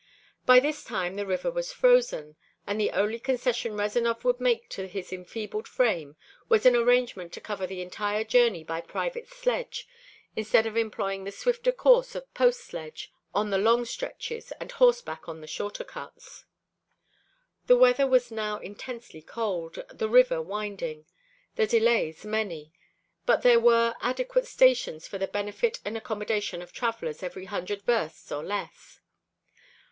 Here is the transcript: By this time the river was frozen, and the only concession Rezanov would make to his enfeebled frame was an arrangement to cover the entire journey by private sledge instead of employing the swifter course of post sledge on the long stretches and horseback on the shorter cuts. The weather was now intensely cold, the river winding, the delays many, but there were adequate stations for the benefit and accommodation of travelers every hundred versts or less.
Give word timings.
By 0.47 0.59
this 0.59 0.83
time 0.83 1.15
the 1.15 1.27
river 1.27 1.51
was 1.51 1.71
frozen, 1.71 2.35
and 2.65 2.81
the 2.81 2.89
only 2.89 3.19
concession 3.19 3.77
Rezanov 3.77 4.23
would 4.23 4.39
make 4.39 4.67
to 4.69 4.87
his 4.87 5.13
enfeebled 5.13 5.67
frame 5.67 6.15
was 6.49 6.65
an 6.65 6.75
arrangement 6.75 7.33
to 7.33 7.39
cover 7.39 7.67
the 7.67 7.83
entire 7.83 8.23
journey 8.23 8.63
by 8.63 8.81
private 8.81 9.27
sledge 9.29 9.87
instead 10.35 10.65
of 10.65 10.75
employing 10.75 11.23
the 11.23 11.31
swifter 11.31 11.71
course 11.71 12.15
of 12.15 12.33
post 12.33 12.61
sledge 12.61 13.13
on 13.35 13.51
the 13.51 13.59
long 13.59 13.85
stretches 13.85 14.51
and 14.53 14.71
horseback 14.71 15.29
on 15.29 15.39
the 15.39 15.45
shorter 15.45 15.83
cuts. 15.83 16.45
The 17.67 17.77
weather 17.77 18.07
was 18.07 18.31
now 18.31 18.57
intensely 18.57 19.21
cold, 19.21 19.83
the 19.91 20.09
river 20.09 20.41
winding, 20.41 21.05
the 21.57 21.67
delays 21.67 22.25
many, 22.25 22.73
but 23.27 23.43
there 23.43 23.59
were 23.59 23.93
adequate 24.01 24.47
stations 24.47 25.07
for 25.07 25.19
the 25.19 25.27
benefit 25.27 25.79
and 25.85 25.95
accommodation 25.95 26.63
of 26.63 26.73
travelers 26.73 27.21
every 27.21 27.45
hundred 27.45 27.83
versts 27.83 28.31
or 28.31 28.43
less. 28.43 28.99